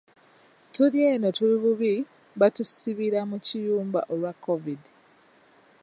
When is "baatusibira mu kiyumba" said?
2.39-3.99